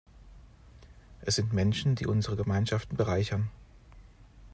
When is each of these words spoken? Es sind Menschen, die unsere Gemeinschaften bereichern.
Es 1.21 1.35
sind 1.35 1.53
Menschen, 1.53 1.93
die 1.93 2.07
unsere 2.07 2.35
Gemeinschaften 2.35 2.97
bereichern. 2.97 3.51